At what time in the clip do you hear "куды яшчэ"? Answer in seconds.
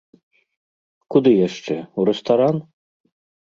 1.15-1.77